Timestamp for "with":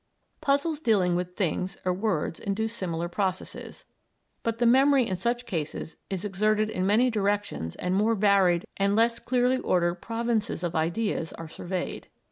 1.15-1.35